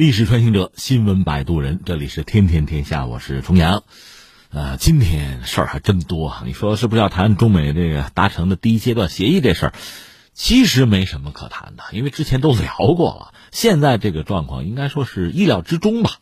[0.00, 3.84] 历史穿行者，新闻摆渡人，这里是天天天下，我是重阳。
[4.48, 6.42] 呃，今天事儿还真多啊！
[6.46, 9.74] 你说是不是要谈中美这个达成的第一阶段协议这事儿？
[10.32, 13.34] 其实没什么可谈的，因为之前都聊过了。
[13.50, 16.12] 现在这个状况应该说是意料之中吧。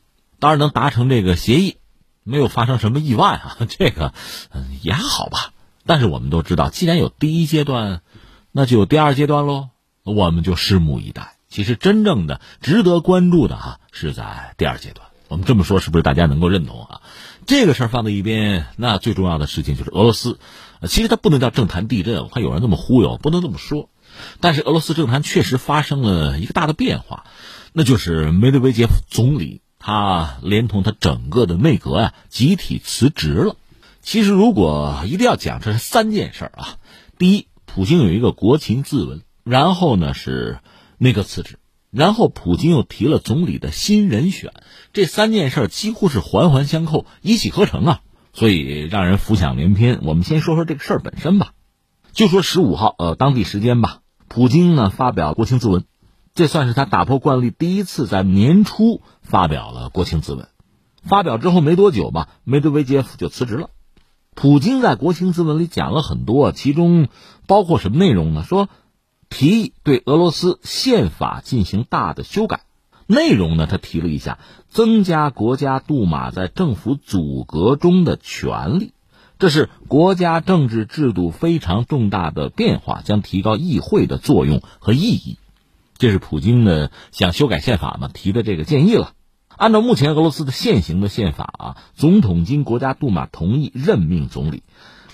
[0.41, 1.77] 当然能达成这个协议，
[2.25, 4.13] 没有发生什么意外啊， 这个
[4.51, 5.53] 嗯也好吧。
[5.87, 8.03] 但是我们都知道，既然有第一阶段，
[8.51, 9.69] 那就有第二阶段喽。
[10.03, 11.38] 我们就拭目以待。
[11.49, 15.09] 其实真正的值得关注的哈是在第二阶段。
[15.29, 17.01] 我们这么说是不是大家能够认同啊？
[17.47, 20.39] 这个事儿放在一边，那最重要的事情就是俄罗斯。
[20.87, 23.91] 其实它不能叫政坛地震，我看有人这么忽悠，不能这么说。
[24.41, 27.25] 但是俄罗斯政坛确实发生了一个大的变化，
[27.75, 33.57] 那就是梅德韦杰夫总理他连同他整个的内阁呀集体辞职了。
[34.01, 36.79] 其实如果一定要讲，这是三件事啊。
[37.19, 40.59] 第一，普京有一个国情咨文，然后呢是。
[40.99, 44.53] 那个辞职，然后普京又提了总理的新人选，
[44.93, 48.01] 这三件事几乎是环环相扣，一气呵成啊，
[48.33, 50.01] 所以让人浮想联翩。
[50.03, 51.53] 我们先说说这个事儿本身吧，
[52.13, 55.85] 就说十五号，呃，当地时间吧，普京呢发表国情咨文，
[56.35, 60.49] 这算是他打破惯例第一次在年初发表了国情咨文。
[61.05, 63.71] 发表之后没多久吧，梅德韦杰夫就辞职了。
[64.35, 67.07] 普京在国情咨文里讲了很多，其中
[67.47, 68.43] 包括什么内容呢？
[68.43, 68.69] 说。
[69.31, 72.63] 提议对俄罗斯宪法进行大的修改，
[73.07, 73.67] 内容呢？
[73.67, 78.93] 他提了一下，增加国家杜马在政府组阁中的权利，
[79.39, 85.39] 这是国家政治制度非常重大的变化，将提高议会的作用和意义。
[85.99, 89.13] 这是普京呢想修改宪法嘛提的这个建议了。
[89.57, 94.63] 按照目前俄罗斯的现行的宪法啊，总统经国家杜马同意任命总理，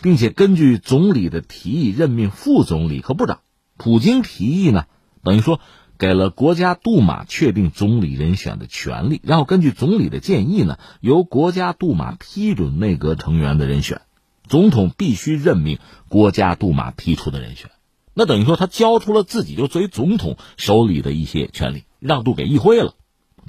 [0.03, 3.41] 并且根据总理的提议任命副总理和部长。
[3.77, 4.87] 普京提议呢，
[5.23, 5.61] 等于说
[5.99, 14.01] 给了国家杜马确定总理人选的权利，然后根据总理的建议呢，由国家杜马批准内阁成员的人选，
[14.47, 17.71] 总统必须任命国家杜马提出的人选。
[18.13, 22.95] 那等于说他交出了自己就作为总统手里的一些权利，让渡给议会了。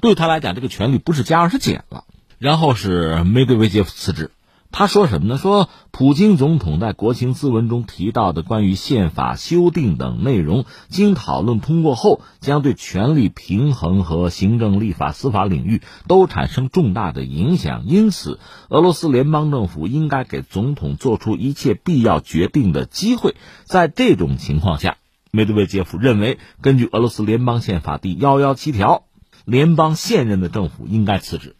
[0.00, 2.04] 对他来讲，这个权利不是加而是减了。
[2.38, 4.30] 然后是梅德韦杰夫辞职。
[4.72, 5.38] 他说什么呢？
[5.38, 17.84] 说普京总统在国情咨文中提到的关于宪法修订等内容，经讨论通过后，将对权力平衡和行政、立法、司法领域都产生重大的影响。
[17.86, 18.38] 因此，
[18.68, 23.34] 俄罗斯联邦政府应该给总统做出一切必要决定的机会。
[23.64, 24.98] 在这种情况下，
[25.30, 29.04] 梅德韦杰夫认为，根据俄罗斯联邦宪法第幺幺七条，
[29.46, 31.56] 联邦现任的政府应该辞职。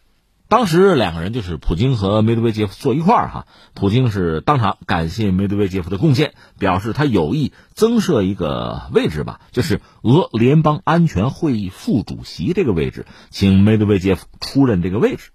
[0.49, 15.31] 当时两个人就是普京和梅德韦杰夫坐一块儿哈，普京是当场感谢梅德韦杰夫的贡献，表示他有意增设一个位置吧，就是俄联邦安全会议副主席这个位置，请梅德韦杰夫出任这个位置。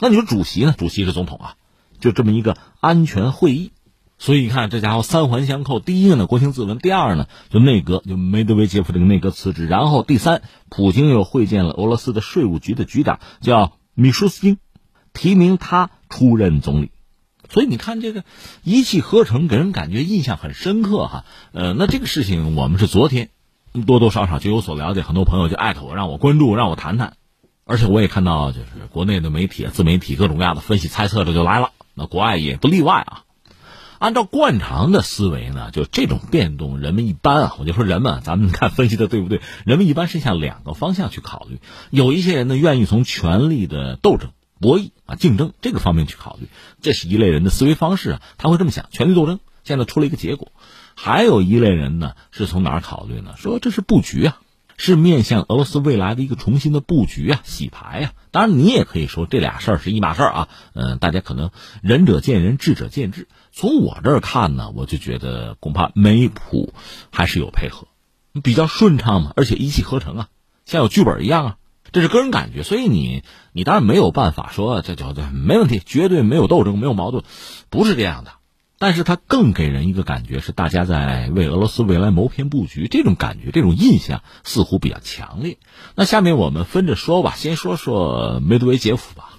[0.00, 0.74] 那你说主席呢？
[0.76, 1.54] 主席是总统啊，
[2.00, 3.70] 就这么一个安全会议。
[4.18, 13.75] 所以你看这家伙三环相扣：第一个呢，国情咨文；第二呢，就内阁，就梅德韦杰夫这个内阁辞职；然后第三，普京又会见了俄罗斯的税务局的局长，叫。
[13.98, 14.58] 米舒斯金
[15.14, 16.90] 提名他出任总理，
[17.48, 18.24] 所以你看这个
[18.62, 21.24] 一气呵成，给人感觉印象很深刻哈。
[21.52, 23.30] 呃，那这个事情我们是昨天
[23.86, 27.14] 多多少少就有所了解，很多朋友就艾特我，让我关注，让我谈谈。
[27.64, 31.70] 而且我也看到，就是国内的媒体、自媒体各种各样的分析猜测，这就来了。
[31.94, 33.22] 那国外也不例外啊。
[33.98, 39.40] 按照惯常的思维呢，就这种变动，人们一般啊，我就说人们， 咱们看分析的对不对？
[39.64, 41.60] 人们一般是向两个方向去考虑。
[41.90, 44.30] 有一些人呢，愿意从权力的斗争、
[44.60, 46.48] 博弈啊、竞争这个方面去考虑，
[46.82, 50.52] 这是一类人的思维方式啊，他会这么想：权力斗争现在出了一个结果。
[50.94, 53.34] 还有一类人呢，是从哪儿考虑呢？
[53.36, 54.40] 说这是布局啊。
[54.76, 58.12] 是面向俄罗斯未来的一个重新的布局啊，洗牌啊。
[58.30, 60.48] 当然，你也可以说这俩事儿是一码事儿啊。
[60.74, 61.50] 嗯，大家可能
[61.82, 63.28] 仁者见仁，智者见智。
[63.52, 66.74] 从我这儿看呢，我就觉得恐怕梅普
[67.10, 67.88] 还是有配合，
[68.42, 70.28] 比较顺畅嘛，而且一气呵成啊，
[70.66, 71.56] 像有剧本一样啊。
[71.92, 77.24] 这是个人感觉，所以你你当然没有办法说这叫这没问题，绝对没有斗争，没有矛盾，
[77.70, 78.32] 不是这样的。
[78.78, 85.56] 但是它更给人一个感觉是，大家在为俄罗斯未来谋篇布局，这种感觉、这种印象似乎比较强烈。
[85.94, 89.30] 那下面我们分着说吧，先说说梅德韦杰夫吧。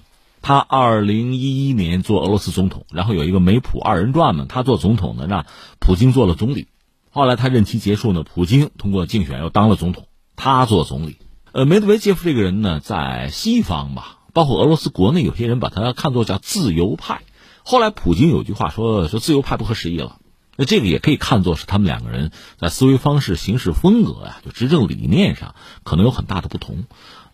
[0.42, 5.46] 他二零一一年做俄罗斯总统，然后有一个梅普二人转嘛，他做总统呢，让
[5.78, 6.68] 普京做了总理。
[7.10, 10.06] 后来他任期结束呢，普京通过竞选又当了总统，
[10.36, 11.18] 他做总理。
[11.52, 17.22] 呃，梅德韦杰夫这个人呢，在西方吧，包括俄罗斯国内，有些人把他看作叫自由派。
[17.70, 20.16] 后来，普京有句话说：“说自由派不合时宜了。”
[20.56, 25.54] 那这个也可以看作是他们两个人在思维方式、行事风格呀，就执政理念上
[25.84, 26.84] 可能有很大的不同。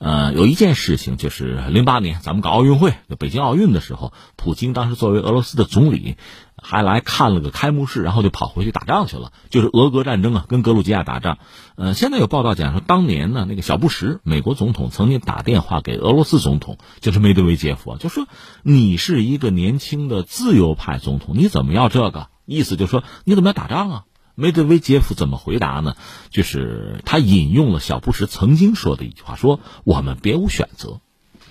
[0.04, 6.16] 呃，有一件事情就是零八年咱们搞奥运会，北京奥运的时候，普京当时作为俄罗斯的总理，
[6.62, 11.38] 还来看了个开幕式，然后就跑回去打仗去了，就是俄格战争啊，跟格鲁吉亚打仗。
[11.76, 18.26] 呃，现在有报道讲说，当年呢，那个小布什美国总统曾经打电话给俄罗斯总统，就是梅德韦杰夫，就说
[18.62, 22.28] 你是一个年轻的自由派总统，你怎么要这个？
[22.44, 24.04] 意思就说你怎么要打仗啊？
[24.36, 25.94] 梅德韦杰夫怎么回答呢？
[26.30, 31.00] 就是他引用了小布什曾经说的一句话，说我们别无选择。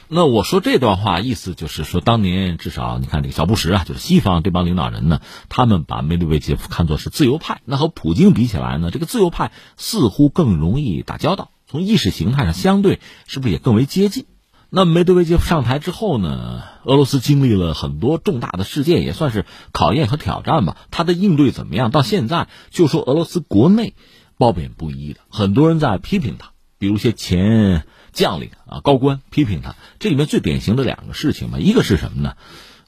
[0.09, 7.61] 那我说这段话意思就是说，当年至少你看这个小布什啊，就是西方这帮领导人呢，他们把梅德韦杰夫看作是自由派。
[7.63, 14.25] 那和普京比起来呢，这个自由派似乎更容易打交道，从意识形态上相对是不是也更为接近？
[14.75, 16.63] 那梅德韦杰夫上台之后呢？
[16.83, 20.77] 俄罗斯经历了很多重大的事件，也算是考验和挑战吧。
[20.89, 21.91] 他的应对怎么样？
[21.91, 23.93] 到现在就说俄罗斯国内
[24.39, 29.75] 褒贬不一的，很多人在批评他，比如一些前将领啊、高官批评他。
[29.99, 32.35] 这里面最典型的两个事情吧，一个是什么呢？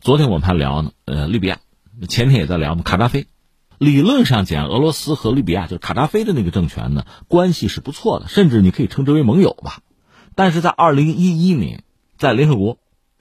[0.02, 1.60] 昨天我们还聊呢，呃，利比亚，
[2.10, 3.28] 前天也在聊嘛，卡扎菲。
[3.78, 9.82] 理论上讲，俄罗斯和利比亚就是卡扎菲的那个政权呢，关系是不错的，甚至你可以称之为盟友吧。
[10.36, 11.84] 但是在二零一一年，
[12.18, 12.78] 在联合国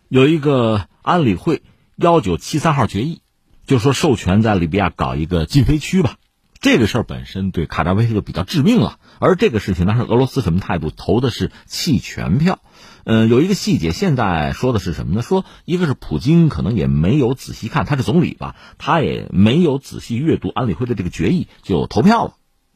[0.09, 1.63] 有一个安理会
[1.97, 3.23] 幺九七三号决议，
[3.67, 6.17] 就说授权在利比亚搞一个禁飞区吧。
[6.61, 8.99] 这个事儿本身对卡扎菲就比较致命了。
[9.21, 10.91] 而这个事情当时俄罗斯什么态度？
[10.91, 12.59] 投的是弃权票。
[13.05, 15.21] 嗯，有一个细节，现在说的是什么呢？
[15.21, 22.35] 说一个是普京可能也没有仔细看，他是总理吧，他也没有仔细阅读安理会的这个决议，就投票了。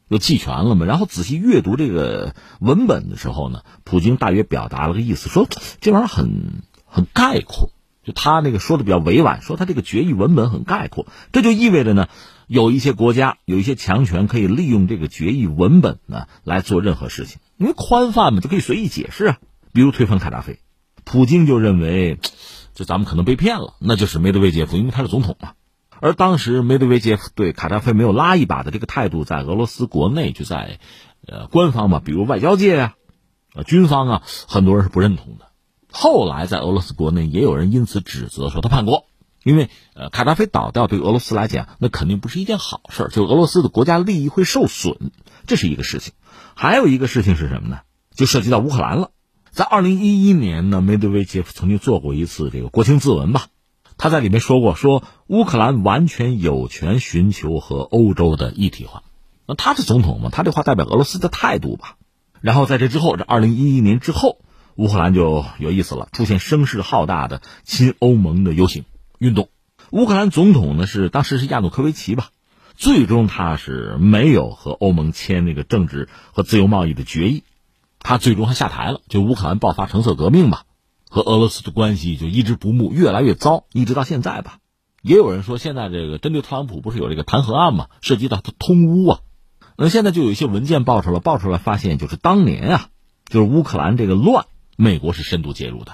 [0.08, 0.86] 又弃权了嘛？
[0.86, 5.46] 然后仔细阅读这个文本的时候呢，普京大约表达了个意思，说
[5.80, 7.70] 这玩意儿很很概括，
[8.02, 12.08] 就他那个说的比较委婉，说他这个决议文本很概括，这就意味着呢，
[12.46, 19.38] 有一些国家有一些强权可以利用这个决议文本呢来做任何事情，因为宽泛嘛，就可以随意解释啊，
[19.72, 20.58] 比如推翻卡扎菲，
[21.04, 22.18] 普京就认为，
[22.74, 25.52] 就咱们可能被骗了，那就是梅德韦杰夫，因为他是总统嘛。
[26.00, 30.78] 而当时梅德韦杰夫对卡扎菲没有拉一把的这个态度，在俄罗斯国内就在，
[31.26, 32.94] 呃，官方嘛，比如外交界啊，
[33.54, 35.46] 呃，军方啊，很多人是不认同的。
[35.90, 39.06] 后来在俄罗斯国内也有人因此指责说他叛国，
[39.42, 44.96] 因为呃，卡扎菲倒掉对俄罗斯来讲，那肯定不是一件好事，就俄罗斯的国家利益会受损，
[45.46, 46.12] 这是一个事情。
[46.54, 47.80] 还有一个事情是什么呢？
[48.14, 49.10] 就涉及到乌克兰了。
[49.50, 53.46] 在二零一一年呢，梅德韦杰夫曾经做过一次这个国情咨文吧。
[53.98, 59.02] 他在里面说过，说乌克兰完全有权寻求和欧洲的一体化。
[59.44, 60.30] 那他是总统嘛？
[60.30, 61.96] 他这话代表俄罗斯的态度吧？
[62.40, 64.38] 然后在这之后，这二零一一年之后，
[64.76, 68.84] 乌克兰就有意思了，出现声势浩大的亲欧盟的游行
[69.18, 69.48] 运动。
[69.90, 72.28] 乌克兰总统呢是当时是亚努科维奇吧？
[72.76, 77.42] 最终他是没有和欧盟签那个政治和自由贸易的决议，
[77.98, 79.00] 他最终还下台了。
[79.08, 80.62] 就乌克兰爆发橙色革命吧。
[81.08, 84.58] 和俄罗斯的关系就一直不睦，越来越糟，一直到现在吧。
[85.02, 89.20] 也有人说，现在这个针对特朗普不是有这个弹劾案嘛，涉及到他通乌啊。
[89.76, 92.88] 那现在就有一些文件爆出来，爆出来发现就是当年啊，
[93.28, 94.46] 就是乌克兰这个乱，
[94.76, 95.92] 美国是深度介入的。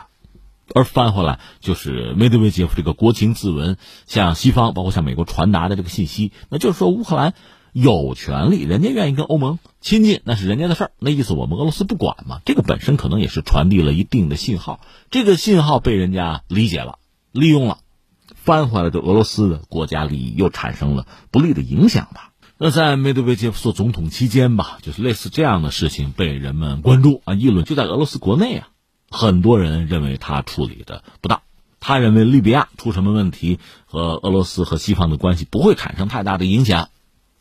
[0.75, 3.77] 而翻回来就是梅德韦杰夫这个国情咨文，
[4.07, 7.35] 向西方包括向美国传达的这个信息，那就是说乌克兰。
[7.75, 10.91] 有权利，人家愿意跟欧盟亲近，那是人家的事儿。
[11.01, 12.41] 那意思我们俄罗斯不管嘛？
[12.45, 14.79] 这个本身可能也是传递了一定的信号，
[15.11, 17.01] 这个信号被人家理解了、
[17.33, 17.79] 利用了，
[18.37, 22.31] 翻回来对俄罗斯的国家利益又产生了不利的影响吧？
[22.59, 27.65] 那在梅德韦杰夫做总统期间吧，就是类似这样的事情被人们关注啊、议论。
[27.65, 28.69] 就在俄罗斯国内啊，
[29.11, 31.43] 很多人认为他处理的不当，
[31.81, 36.89] 他认为利比亚出什么问题和俄罗斯和西方的关系不会产生太大的影响。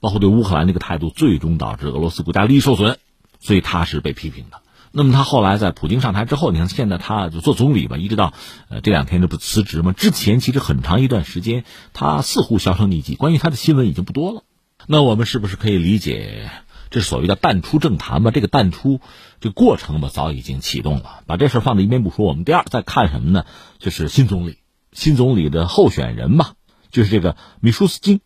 [0.03, 2.97] 包括对乌克兰这个态度，最终导致俄罗斯国家利益受损，
[3.39, 4.59] 所以他是被批评的。
[4.91, 8.33] 那么他后来在普京上台之后，你看现在他就做总理吧，一直到
[8.67, 9.93] 呃这两天这不辞职吗？
[9.93, 14.43] 之前其实很长一段时间他似乎销声匿迹，关于他的新闻已经不多了。
[14.85, 16.51] 那我们是不是可以理解，
[16.89, 18.31] 这是所谓的淡出政坛吧？
[18.31, 18.99] 这个淡出
[19.39, 21.21] 这个过程吧，早已经启动了。
[21.27, 23.45] 把这事放在一边不说，我们第二再看什么呢？
[23.79, 24.57] 就是新总理，
[24.91, 26.55] 新总理的候选人嘛，
[26.91, 28.19] 就是这个米舒斯金，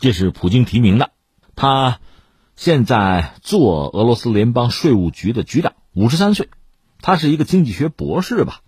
[0.00, 1.12] 这是普京提名的。
[1.60, 1.98] 他
[2.56, 6.48] 现在做俄罗斯联邦税务局的局长，五十三岁，
[7.02, 8.60] 他是一个经济学博士吧，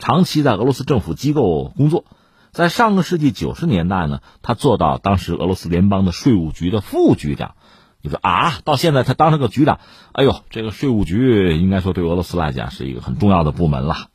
[0.00, 2.04] 长期在俄罗斯政府机构工作，
[2.50, 7.54] 在上个世纪九十年代呢，他做到当时俄罗斯联邦的税务局的副局长。
[8.00, 9.78] 你说啊，到现在他当上个局长，
[10.10, 14.08] 哎呦，这个税务局应该说对俄罗斯来讲是一个很重要的部门了。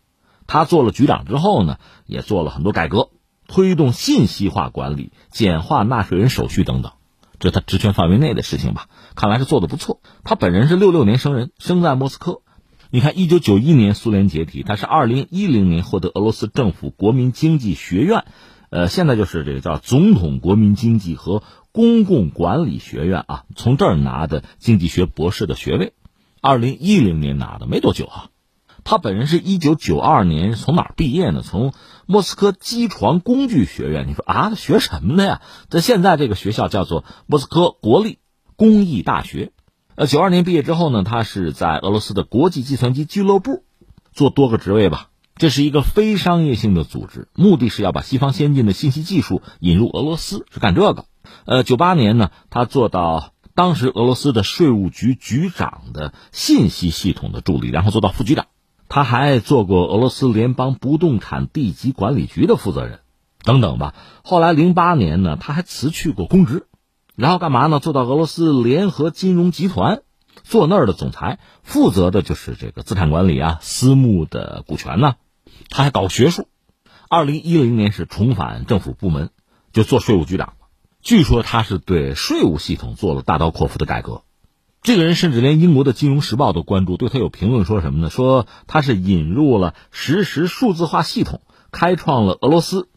[0.48, 3.10] 他做了局长之后呢，也做了很多改革，
[3.48, 6.92] 推动信息化管理，简化纳税人手续等等。
[7.40, 8.88] 这是他职权范围内的事情吧？
[9.16, 10.02] 看来是做的不错。
[10.24, 12.42] 他本人是六六年生人，生在莫斯科。
[12.90, 18.26] 你看，一九九一年苏联解体，他是二零一零年获得俄罗斯政府国民经济学院，
[18.70, 25.94] 呃，现在就是这个叫总统国民经济和公共管理学院啊，从这儿拿的经济学博士的学位，
[26.42, 28.30] 二零一零年拿的，没多久啊。
[28.90, 31.42] 他本人是一九九二年从哪儿毕业呢？
[31.44, 31.74] 从
[32.06, 34.08] 莫斯科机床工具学院。
[34.08, 35.42] 你说啊，学什么的呀？
[35.70, 38.20] 在现在这个学校叫做莫斯科国立
[38.56, 39.52] 工艺大学。
[39.96, 43.66] 呃，九二年毕业之后呢，他是在俄罗斯的国际计算机俱乐部
[44.14, 45.10] 做多个职位吧。
[45.36, 51.04] 这是一个非商业性的组织，目的是要把西方先进的信息技术引入俄罗斯，是干这个。
[51.44, 58.46] 呃，九八年呢，他做到当时俄罗斯的税务局局长的信息系统的助理，然后做到副局长。
[58.90, 63.00] 他还做过俄罗斯联邦不动产地级管理局的负责人，
[63.44, 63.94] 等等吧。
[64.24, 66.68] 后来零八年呢，他还辞去过公职，
[67.16, 67.80] 然后干嘛呢？
[67.80, 70.02] 做到俄罗斯联合金融集团，
[70.44, 75.16] 做那儿的总裁，负责的就是这个资产管理啊、私募的股权呢。
[75.70, 76.48] 他还搞学术。
[77.10, 79.32] 二零一零年是重返政府部门，
[79.74, 80.54] 就做税务局长
[81.02, 84.24] 据说他是对税务系统做了大刀阔斧的改革。
[84.88, 88.10] 这个人甚至连英国的《金融时报》都关注，对他有评论说什么呢？
[88.10, 91.42] 说他是引入了实时数字化系统，
[91.72, 92.88] 开创了俄罗斯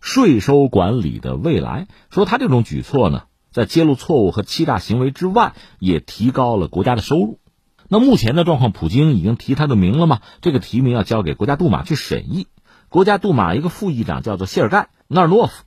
[0.00, 1.86] 税收管理的未来。
[2.10, 7.38] 说他这种举措呢，在揭露错误和欺诈行为之外，也提高了国家的收入。
[7.86, 10.22] 那目前的状况，普京已经提他的名了吗？
[10.40, 12.48] 这个提名要交给国家杜马去审议。
[12.88, 15.62] 国家杜马一个副议长叫做谢尔盖·纳尔诺夫。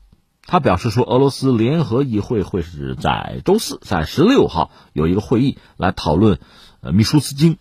[0.51, 6.39] 他表示说，俄罗斯联合议会会是在周四，在十六号有一个会议来讨论，
[6.81, 7.57] 呃，米舒斯京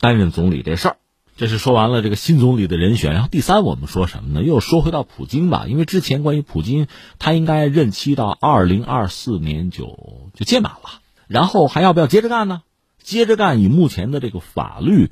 [0.00, 0.96] 担任总理这事儿。
[1.36, 4.42] 这是说完了这个新总理的人选，然后第三我们说什么呢？
[4.42, 6.86] 又说回到普京吧，因为之前关于普京，
[7.18, 12.62] 他应该任期到二零二四年就就届满了，然后还要不要接着干呢？
[13.02, 15.10] 接着干，以目前的这个法律，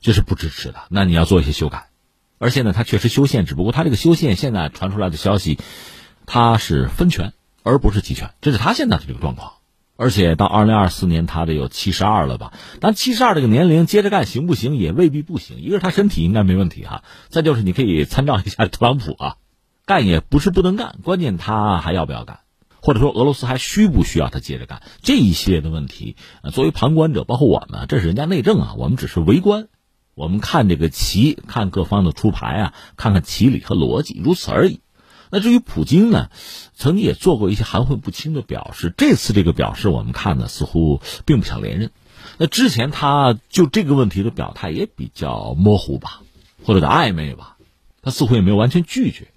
[0.00, 0.84] 这是不支持的。
[0.88, 1.90] 那你要做一些修改，
[2.38, 5.58] 而且呢他确实修宪，只不过他这个修宪现在传出来的消息。
[6.26, 9.52] 他是分权，而不是集权，这是他现在的这个状况。
[9.94, 12.52] 而且到二零二四年，他得有七十二了吧？
[12.80, 14.74] 但七十二这个年龄接着干行不行？
[14.74, 15.60] 也未必不行。
[15.60, 19.36] 一个是他身体应该没问题哈，再就是你可以参照一下特朗普啊，
[19.86, 22.40] 干也不是不能干，关键他还要不要干，
[22.80, 24.82] 或者说俄罗斯还需不需要他接着干？
[25.02, 26.16] 这一系列的问题，
[26.52, 29.68] 作为旁观者，包括我们，这是人家内政啊，我们只是围观，
[30.14, 34.80] 我们看这个棋，看各方的出牌啊，看看棋理和逻辑，如此而已。
[35.34, 36.28] 那至于普京呢，
[36.74, 38.92] 曾经也做过一些含混不清的表示。
[38.94, 41.90] 这次这个表示，我们看呢，似乎并不想连任。
[42.36, 46.20] 那之前他就这个问题的表态也比较模糊吧，
[46.64, 47.56] 或者叫暧昧吧，
[48.02, 49.28] 他似乎也没有完全拒绝。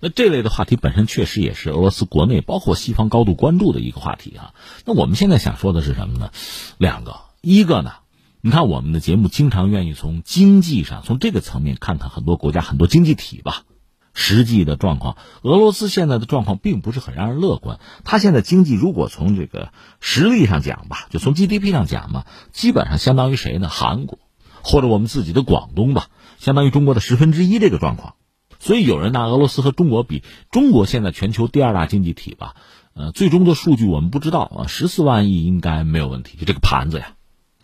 [0.00, 4.54] 那这类的话题本身确实也是俄罗斯国内包括西方高度关注的一个话题啊。
[4.86, 6.30] 那我们现在想说的是什么呢？
[6.78, 7.92] 两个，一个呢，
[8.40, 13.64] 你看我们的节目经常愿意从经济上，从这个层面看看很多国家、很多经济体吧。
[14.14, 17.80] 实际的状况，俄罗斯现在的状况并不是很让人乐观。
[18.04, 23.68] 它现在经济如果从这个实力上讲吧，就从 GDP 上讲嘛，基本上相当于谁呢？
[23.68, 24.20] 韩国，
[24.62, 26.06] 或者我们自己的广东吧，
[26.38, 28.14] 相当于中国的十分之一这个状况。
[28.60, 32.54] 所以有人拿俄罗斯和中国比，中国现在全球第二大经济体吧，
[32.94, 37.14] 呃，最终的数据我们不知道啊，十四万亿应该没有问题，就这个盘子呀，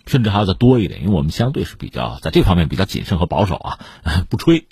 [0.05, 3.79] 甚至还要再多一点，因为我们相对是比较在这方面比较谨慎和保守啊，
[4.29, 4.67] 不吹。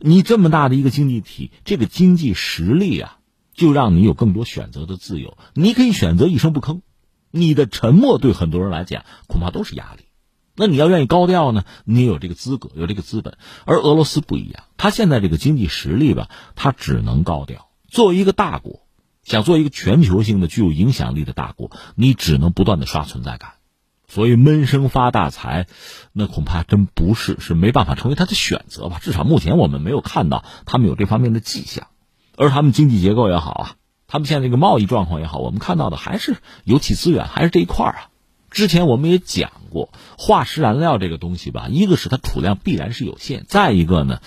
[0.00, 3.18] 你这么大的一个经济体，这个经济实力啊，
[3.52, 5.36] 就让你有更多选择的自由。
[5.54, 6.82] 你可以选择一声不吭，
[7.30, 10.04] 你的沉默对很多人来讲恐怕都是压力。
[10.54, 13.38] 那你要愿意高调呢，你有这个资格，有这个资本。
[13.64, 17.68] 而俄罗斯不一样，他现在这个经济实力吧，他只能高调。
[17.88, 18.86] 作为一个大国，
[19.22, 23.54] 想做一个全球性的具有影响力的大国，你只能不断的刷存在感。
[24.08, 25.66] 所以闷声发大财，
[26.12, 28.98] 那恐怕真不是，是没办法成为他的选择吧。
[29.02, 31.88] 至少目前我们没有看到他们有这方面的迹象，
[32.36, 33.74] 而他们经济结构也好啊，
[34.06, 38.08] 他们现在这个贸易状况也好，我们看到的还是油气资源，还是这一块啊。
[38.50, 44.20] 之前我们也讲过，化石燃料这个东西吧，一个是它储量必然是有限，再一个呢，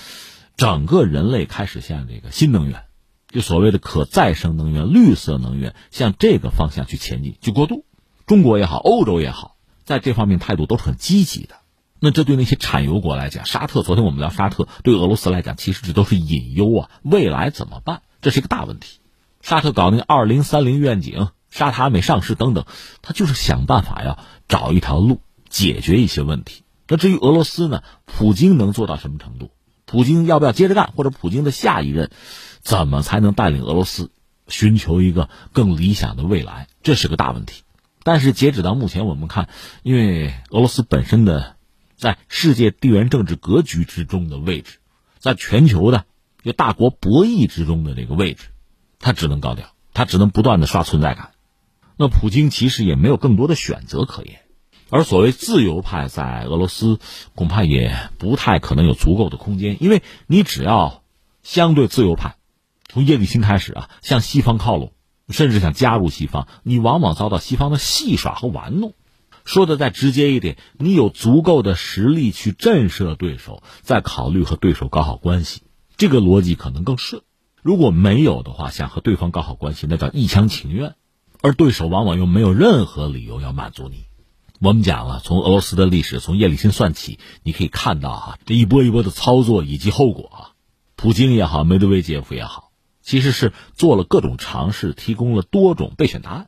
[0.57, 2.83] 整个人类开始向这个新能源，
[3.29, 7.83] 就所谓的可再生能源、绿色能源，向这个方向去前进，去过渡。
[8.27, 9.50] 中国也好，欧洲也好。
[9.83, 11.55] 在这方面态度都是很积极的，
[11.99, 16.89] 那这对那些产油国来讲，沙特，昨天我们聊沙特，对俄罗斯来讲，其实这都是隐忧啊。
[17.03, 18.01] 未来怎么办？
[18.21, 18.99] 这是一个大问题。
[19.41, 22.65] 沙特搞那个二零三零愿景，沙特美上市等等，
[23.01, 26.63] 他就是想办法要找一条路解决一些问题。
[26.87, 27.83] 那至于俄罗斯呢？
[28.05, 29.51] 普京能做到什么程度？
[29.85, 30.91] 普京要不要接着干？
[30.95, 32.11] 或者普京的下一任
[32.61, 34.11] 怎么才能带领俄罗斯
[34.47, 36.67] 寻求一个更理想的未来？
[36.83, 37.63] 这是个大问题。
[38.03, 39.49] 但是截止到目前，我们看，
[39.83, 41.55] 因为俄罗斯本身的
[41.95, 44.79] 在世界地缘政治格局之中的位置，
[45.19, 46.05] 在全球的
[46.41, 48.45] 一个大国博弈之中的这个位置，
[48.99, 51.31] 他只能高调，他只能不断的刷存在感。
[51.97, 54.41] 那普京其实也没有更多的选择可言，
[54.89, 56.99] 而所谓自由派在俄罗斯
[57.35, 61.03] 恐怕也不太可能有足够的空间，因为你只要
[61.43, 62.37] 相对自由派，
[62.89, 64.91] 从叶利钦开始啊，向西方靠拢，
[65.31, 68.93] 甚至想加入西方，你往往遭到西方的戏耍和玩弄。
[69.43, 75.61] 说的再直接一点，你有足够的实力去震慑对手，再考虑和对手搞好关系，
[75.97, 77.23] 这个逻辑可能更顺。
[77.63, 80.95] 如果没有的话，想和对方搞好关系，那叫一厢情愿，
[81.41, 84.05] 而对手往往又没有任何理由要满足你。
[84.59, 90.41] 我们讲了，从俄罗斯的历史，从叶利钦算起，你可以看到哈，这一波一波的操作以及后果啊，
[90.95, 92.70] 普京也好，梅德韦杰夫也好，
[93.01, 96.47] 其实是做了各种尝试，提供了多种备选答案，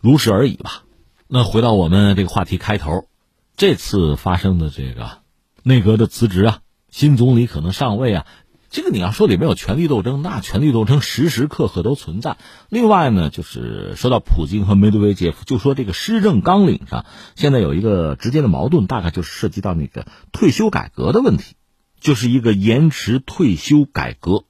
[0.00, 0.84] 如是而已吧。
[1.26, 3.08] 那回到我们这个话题开头，
[3.56, 5.18] 这次发生的这个
[5.62, 8.26] 内阁的辞职啊，新总理可能上位啊，
[8.68, 12.36] 这个你要说里面有权力斗争，那权力斗争时时刻刻都存在。
[12.68, 21.54] 另外呢，就是说到普京和梅德韦杰夫，就说这个施政纲领上现在有一个直接的矛盾，大概就是涉及到那个退休改革的问题，
[22.00, 24.44] 就是一个延迟退休改革。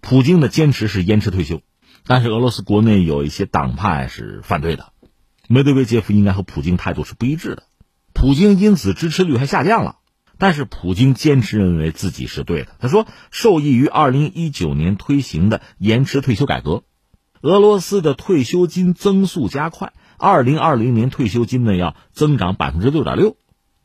[0.00, 1.60] 普京的坚持是延迟退休，
[2.06, 4.92] 但是俄罗斯国内有一些党派是反对的。
[5.48, 7.64] 梅德韦杰夫应该和普京态度是不一致的，
[8.14, 9.96] 普京因此支持率还下降了。
[10.40, 12.68] 但是普京坚持认为自己是对的。
[12.78, 16.84] 他说，受益于二零一九年推行的延迟退休改革，
[17.40, 23.36] 俄罗斯的退休金增速加快，二零二零年退休金呢要增长百分之六点六，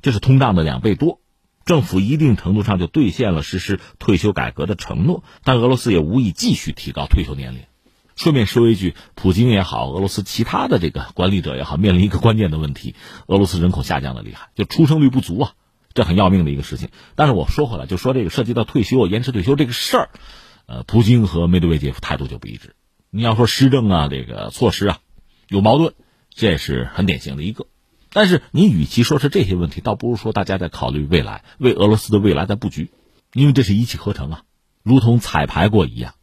[0.03, 1.21] 这是通胀的两倍多。
[1.65, 7.61] 政府一定程度上就兑现了实施退休改革的承诺，但俄罗斯也无意继续提高退休年龄。
[8.15, 12.93] 顺便说一句，普京也好，俄罗斯其他的这个管理者也好，面临一个关键的问题：
[13.27, 15.53] 俄罗斯人口下降的厉害，就出生率不足啊，
[15.95, 16.89] 这很要命的一个事情。
[17.15, 20.09] 但是我说回来，就说这个涉及到退休、延迟退休这个事儿，
[20.67, 22.75] 呃，普京和梅德韦杰夫态度就不一致。
[23.09, 24.99] 你要说施政啊，这个措施啊，
[25.47, 25.93] 有矛盾，
[26.29, 27.65] 这也是很典型的一个。
[28.13, 32.91] 但是你与其说是这些问题，倒不如说大家在考虑未来，为俄罗斯的未来在布局，
[33.33, 34.41] 因为这是一气呵成啊，
[34.83, 36.13] 如同彩排过一样，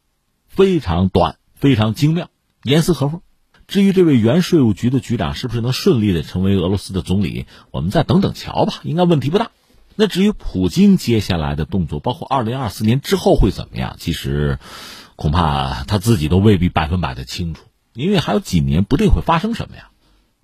[0.49, 1.37] 非常短。
[1.61, 2.31] 非常精妙，
[2.63, 3.21] 严丝合缝。
[3.67, 9.51] 至于这位原税务局的局长是不是能顺利的成为俄罗斯的总理，我们再等等瞧吧，应该问题不大。
[9.95, 14.59] 那至于普京接下来的动作，包括二零二四年之后会怎么样，其实
[15.17, 19.90] 恐怕他自己都未必百分百的清楚，因为还有几年不定会发生什么呀。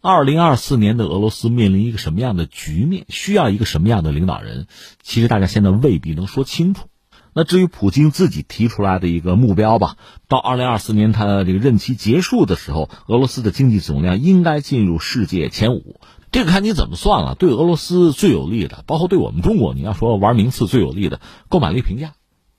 [0.01, 4.67] 二零二四年的俄罗斯面临一个什么样的局面，需要一个什么样的领导人，
[5.03, 6.89] 其实大家现在未必能说清楚。
[7.35, 16.01] 那至于普京自己提出来的一个目标吧，到二零二四年他这个任期结束的时候，俄罗斯的经济总量应该进入世界前五。
[16.33, 17.35] 这个看你怎么算了。
[17.35, 22.15] 对俄罗斯最有利的，包括对我们中国，你要说玩名次最有利的购买力评价，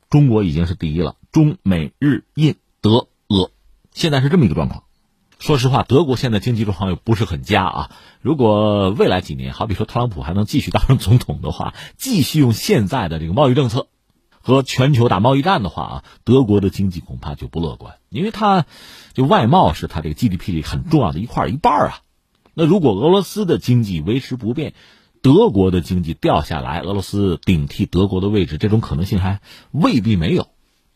[0.09, 1.15] 中国已经是第一了。
[1.31, 3.51] 中美日印德俄，
[3.93, 4.83] 现在是这么一个状况。
[5.39, 7.91] 说实话，德国现在经济状况又不是很佳啊。
[8.21, 13.87] 如果未来几年，好比说特朗普还能继续当上总统的话，继续用现在的这个贸易政策。
[14.39, 18.65] 和全球打贸易战的话啊，德国的经济恐怕就不乐观，因为它
[19.13, 21.99] 就外贸是它这个 GDP 里很重要的一块一半啊。
[22.53, 24.73] 那如果俄罗斯的经济维持不变，
[25.21, 30.47] 德国的经济掉下来，俄罗斯顶替德国的位置，这种可能性还未必没有。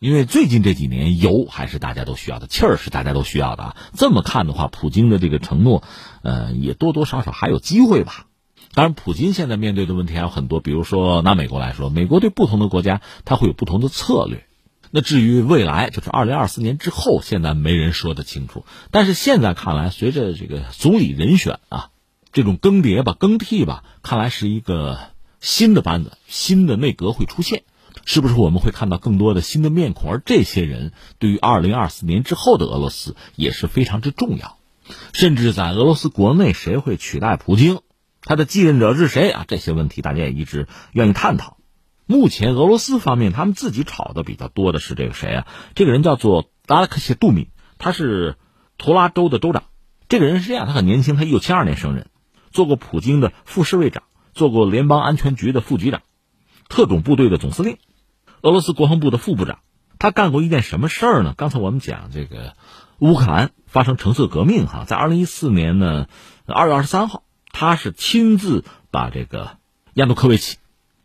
[0.02, 3.76] 因为最近这几年油还是大家都需要的，气儿是大家都需要的啊。
[3.94, 5.84] 这么看的话，普京的这个承诺，
[6.22, 8.26] 呃，也多多少少还有机会吧。
[8.74, 14.44] 当然，普京现在面对的问题还有很多，比如说拿美国来说，美国对不同的国家它会有不同的策略。
[14.90, 18.64] 那至于未来，就是二零二四年之后，现在没人说得清楚。
[18.90, 21.90] 但是现在看来，随着这个总理人选啊，
[22.32, 24.98] 这种更迭吧、更替吧，看来是一个
[25.38, 27.62] 新的班子、新的内阁会出现。
[28.04, 30.10] 是不是我们会看到更多的新的面孔？
[30.10, 34.58] 而这些人对于二零二四年之后的俄罗斯也是非常之重要。
[35.12, 37.80] 甚至在俄罗斯国内，谁会取代普京？
[38.20, 39.44] 他的继任者是谁啊？
[39.46, 41.56] 这些问题大家也一直愿意探讨。
[42.06, 45.46] 目前俄罗斯方面他们自己炒的比较多的是这个谁啊？
[45.74, 48.36] 这个人叫做达拉克谢杜米，他是
[48.76, 49.64] 图拉州的州长。
[50.08, 52.08] 这个人是这样，他很年轻，他一九七二年生人，
[52.50, 54.02] 做过普京的副侍卫长，
[54.34, 56.02] 做过联邦安全局的副局长，
[56.68, 57.78] 特种部队的总司令，
[58.42, 59.60] 俄罗斯国防部的副部长。
[59.98, 61.34] 他干过一件什么事儿呢？
[61.36, 62.54] 刚才我们讲这个
[62.98, 66.06] 乌克兰发生橙色革命哈，在二零一四年呢
[66.46, 67.22] 二月二十三号。
[67.54, 69.58] 他是亲自把这个
[69.92, 70.56] 亚努科维奇，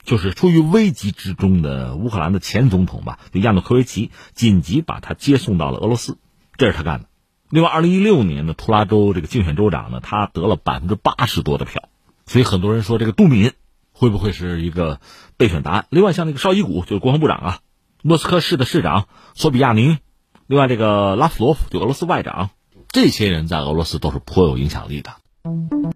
[0.06, 6.18] 就是处于危急之中的乌克兰的前总统吧，就亚努科维奇，紧急把他接送到了俄罗斯，
[6.56, 7.08] 这是他干的。
[7.50, 11.90] 另外，二零一六年的图拉州这个竞选州长呢，他得了百分之八十多的票，
[12.26, 13.52] 所以很多人说这个杜敏
[14.00, 15.00] 会不会是一个
[15.38, 15.86] 备选答案？
[15.90, 17.60] 另外，像那个绍伊古就是国防部长啊，
[18.04, 19.98] 莫斯科市的市长索比亚宁，
[20.46, 22.52] 另外这个拉夫罗夫就俄罗斯外长，
[22.90, 25.10] 这些人在俄罗斯都是颇有影响力的。